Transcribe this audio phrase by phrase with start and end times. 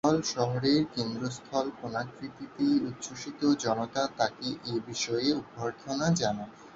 [0.27, 6.53] শহরের কেন্দ্রস্থল কোনাক্রি-তে উচ্ছ্বসিত জনতা তাকে এ বিষয়ে অভ্যর্থনা জানায়।